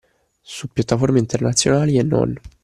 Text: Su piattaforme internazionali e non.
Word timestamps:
Su 0.41 0.67
piattaforme 0.69 1.19
internazionali 1.19 1.99
e 1.99 2.01
non. 2.01 2.35